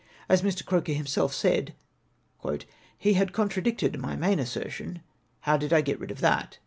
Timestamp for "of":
6.09-6.21